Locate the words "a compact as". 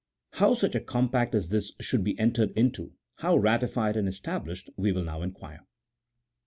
0.73-1.49